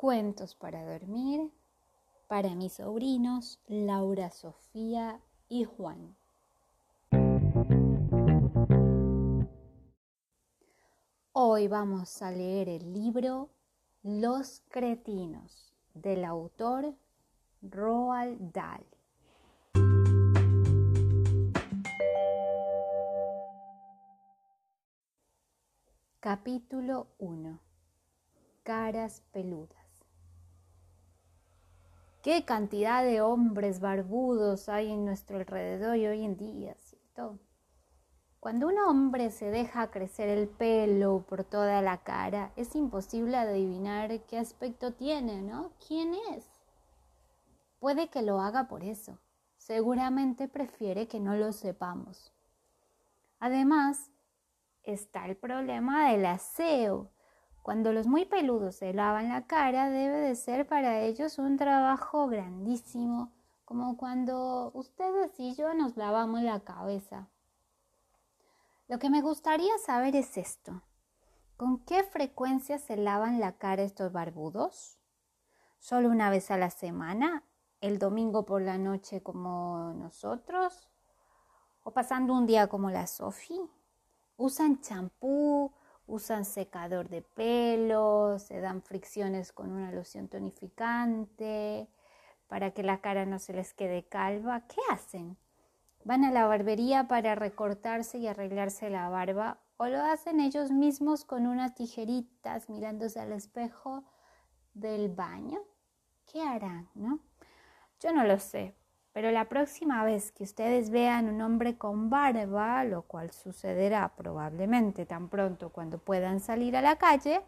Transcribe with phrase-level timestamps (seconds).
[0.00, 1.52] Cuentos para dormir
[2.26, 6.16] para mis sobrinos Laura, Sofía y Juan.
[11.32, 13.50] Hoy vamos a leer el libro
[14.02, 16.94] Los cretinos del autor
[17.60, 18.86] Roald Dahl.
[26.20, 27.60] Capítulo 1
[28.62, 29.79] Caras peludas
[32.22, 37.38] qué cantidad de hombres barbudos hay en nuestro alrededor y hoy en día, ¿cierto?
[38.40, 44.20] Cuando un hombre se deja crecer el pelo por toda la cara, es imposible adivinar
[44.22, 45.72] qué aspecto tiene, ¿no?
[45.86, 46.46] ¿Quién es?
[47.78, 49.18] Puede que lo haga por eso.
[49.58, 52.32] Seguramente prefiere que no lo sepamos.
[53.40, 54.10] Además,
[54.82, 57.10] está el problema del aseo
[57.62, 62.26] cuando los muy peludos se lavan la cara, debe de ser para ellos un trabajo
[62.26, 63.32] grandísimo,
[63.64, 67.28] como cuando ustedes y yo nos lavamos la cabeza.
[68.88, 70.82] Lo que me gustaría saber es esto.
[71.56, 74.98] ¿Con qué frecuencia se lavan la cara estos barbudos?
[75.78, 77.44] ¿Solo una vez a la semana?
[77.80, 80.88] ¿El domingo por la noche como nosotros?
[81.84, 83.60] ¿O pasando un día como la Sofi?
[84.36, 85.72] ¿Usan champú?
[86.10, 91.88] Usan secador de pelo, se dan fricciones con una loción tonificante
[92.48, 94.66] para que la cara no se les quede calva.
[94.66, 95.36] ¿Qué hacen?
[96.04, 101.24] ¿Van a la barbería para recortarse y arreglarse la barba o lo hacen ellos mismos
[101.24, 104.04] con unas tijeritas mirándose al espejo
[104.74, 105.60] del baño?
[106.26, 107.20] ¿Qué harán, no?
[108.00, 108.74] Yo no lo sé,
[109.12, 115.04] pero la próxima vez que ustedes vean un hombre con barba, lo cual sucederá probablemente
[115.04, 117.42] tan pronto cuando puedan salir a la calle,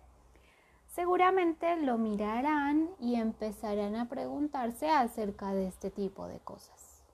[0.89, 7.05] seguramente lo mirarán y empezarán a preguntarse acerca de este tipo de cosas.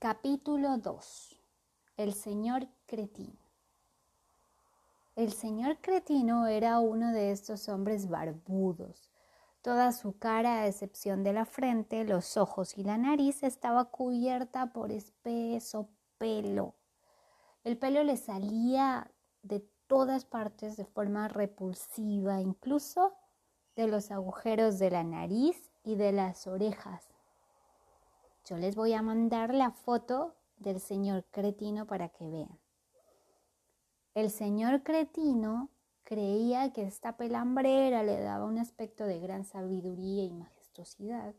[0.00, 1.40] Capítulo 2.
[1.98, 3.38] El señor cretino.
[5.14, 9.11] El señor cretino era uno de estos hombres barbudos
[9.62, 14.72] Toda su cara, a excepción de la frente, los ojos y la nariz, estaba cubierta
[14.72, 16.74] por espeso pelo.
[17.62, 19.08] El pelo le salía
[19.42, 23.14] de todas partes de forma repulsiva, incluso
[23.76, 27.06] de los agujeros de la nariz y de las orejas.
[28.44, 32.58] Yo les voy a mandar la foto del señor cretino para que vean.
[34.14, 35.70] El señor cretino
[36.12, 41.34] Creía que esta pelambrera le daba un aspecto de gran sabiduría y majestuosidad,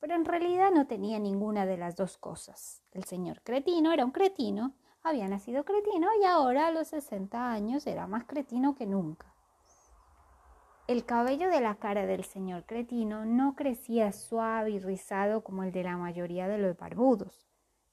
[0.00, 2.80] pero en realidad no tenía ninguna de las dos cosas.
[2.92, 7.86] El señor cretino era un cretino, había nacido cretino y ahora a los 60 años
[7.86, 9.34] era más cretino que nunca.
[10.86, 15.72] El cabello de la cara del señor cretino no crecía suave y rizado como el
[15.72, 17.46] de la mayoría de los barbudos.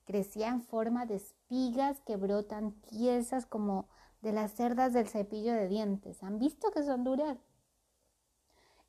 [0.05, 3.89] Crecía en forma de espigas que brotan tiesas como
[4.25, 6.23] de las cerdas del cepillo de dientes.
[6.23, 7.37] ¿Han visto que son duras?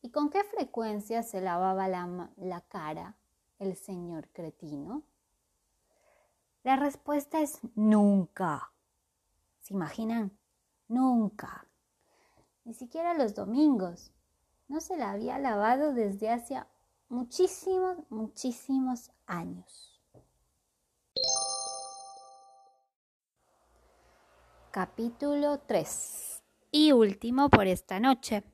[0.01, 3.19] ¿Y con qué frecuencia se lavaba la, cara
[3.59, 5.03] el señor cretino?
[6.63, 8.73] La respuesta es nunca.
[9.61, 10.39] ¿Se imaginan?
[10.89, 11.67] Nunca.
[12.65, 14.15] Ni siquiera los domingos.
[14.69, 16.65] No se la había lavado desde hace
[17.11, 19.96] muchísimos, muchísimos años.
[24.77, 28.45] Capítulo 3 y último por esta noche.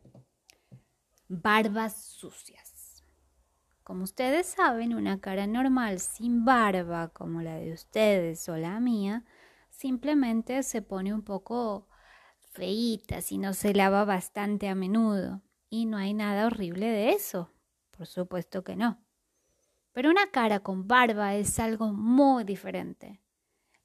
[1.27, 3.03] Barbas sucias.
[3.83, 9.25] Como ustedes saben, una cara normal sin barba como la de ustedes o la mía,
[9.69, 11.89] simplemente se pone un poco
[12.53, 15.43] feíta si no se lava bastante a menudo.
[15.71, 17.51] Y no hay nada horrible de eso.
[17.91, 19.05] Por supuesto que no.
[19.91, 23.21] Pero una cara con barba es algo muy diferente.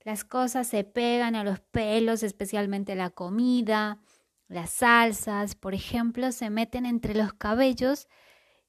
[0.07, 3.99] Las cosas se pegan a los pelos, especialmente la comida,
[4.47, 8.07] las salsas, por ejemplo, se meten entre los cabellos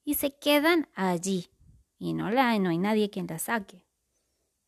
[0.03, 1.53] y se quedan allí.
[1.97, 3.87] Y no, la, no hay nadie quien las saque.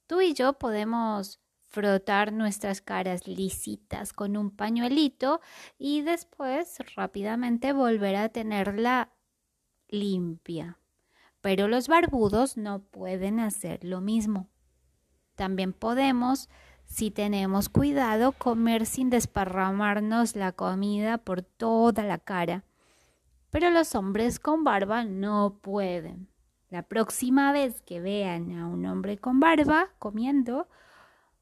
[0.07, 5.41] Tú y yo podemos frotar nuestras caras lisitas con un pañuelito
[5.77, 9.13] y después rápidamente volver a tenerla
[9.89, 10.79] limpia.
[11.41, 14.49] Pero los barbudos no pueden hacer lo mismo.
[15.41, 16.51] También podemos,
[16.85, 22.63] si tenemos cuidado, comer sin desparramarnos la comida por toda la cara.
[23.49, 26.29] Pero los hombres con barba no pueden.
[26.69, 30.69] La próxima vez que vean a un hombre con barba comiendo,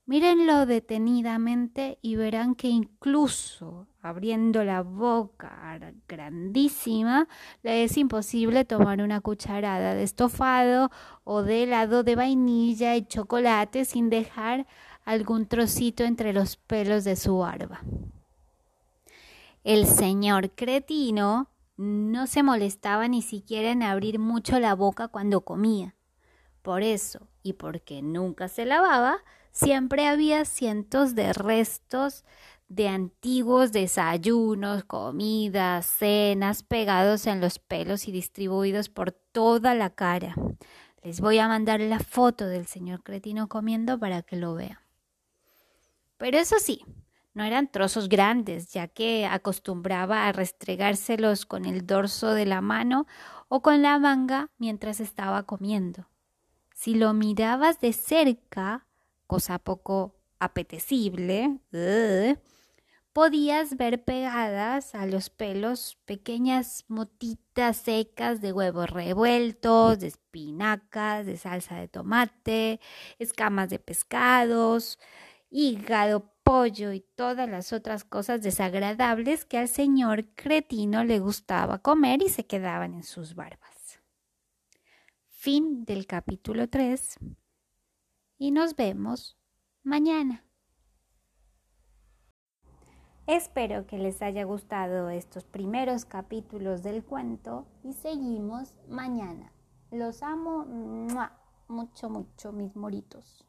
[0.09, 5.79] Mírenlo detenidamente y verán que incluso abriendo la boca
[6.09, 7.29] grandísima,
[7.63, 10.91] le es imposible tomar una cucharada de estofado
[11.25, 14.67] o de helado de vainilla y chocolate sin dejar
[15.05, 17.83] algún trocito entre los pelos de su barba.
[19.63, 25.97] El señor cretino no se molestaba ni siquiera en abrir mucho la boca cuando comía.
[26.63, 29.19] Por eso, y porque nunca se lavaba,
[29.59, 32.25] siempre había cientos de restos
[32.69, 40.35] de antiguos desayunos, comidas, cenas pegados en los pelos y distribuidos por toda la cara.
[41.03, 44.79] Les voy a mandar la foto del señor cretino comiendo para que lo vean.
[46.19, 46.85] Pero eso sí,
[47.35, 53.07] no eran trozos grandes, ya que acostumbraba a restregárselos con el dorso de la mano
[53.49, 56.09] o con la manga mientras estaba comiendo.
[56.75, 58.88] Si lo mirabas de cerca,
[59.29, 61.61] cosa poco apetecible,
[63.13, 71.37] podías ver pegadas a los pelos pequeñas motitas secas de huevos revueltos, de espinacas, de
[71.37, 72.81] salsa de tomate,
[73.19, 74.99] escamas de pescados,
[75.51, 82.23] hígado, pollo y todas las otras cosas desagradables que al señor cretino le gustaba comer
[82.23, 84.01] y se quedaban en sus barbas.
[85.29, 87.19] Fin del capítulo 3
[88.39, 89.37] y nos vemos
[89.83, 90.45] mañana.
[93.27, 99.53] Espero que les haya gustado estos primeros capítulos del cuento y seguimos mañana.
[99.91, 100.65] Los amo
[101.69, 103.45] mucho, mucho, mis moritos.